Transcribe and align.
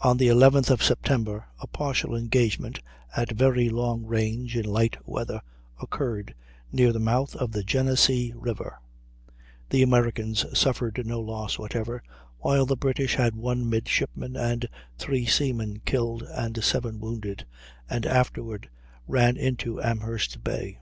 On 0.00 0.18
the 0.18 0.28
11th 0.28 0.68
of 0.68 0.82
September 0.82 1.46
a 1.60 1.66
partial 1.66 2.14
engagement, 2.14 2.80
at 3.16 3.32
very 3.32 3.70
long 3.70 4.04
range, 4.04 4.54
in 4.54 4.66
light 4.66 4.98
weather, 5.08 5.40
occurred 5.80 6.34
near 6.70 6.92
the 6.92 7.00
mouth 7.00 7.34
of 7.36 7.50
the 7.52 7.62
Genesee 7.62 8.34
River; 8.36 8.78
the 9.70 9.82
Americans 9.82 10.44
suffered 10.52 11.00
no 11.06 11.20
loss 11.22 11.58
whatever, 11.58 12.02
while 12.36 12.66
the 12.66 12.76
British 12.76 13.14
had 13.14 13.34
one 13.34 13.66
midshipman 13.66 14.36
and 14.36 14.68
three 14.98 15.24
seamen 15.24 15.78
killed 15.86 16.22
and 16.36 16.62
seven 16.62 17.00
wounded, 17.00 17.46
and 17.88 18.04
afterward 18.04 18.68
ran 19.08 19.38
into 19.38 19.80
Amherst 19.80 20.44
Bay. 20.44 20.80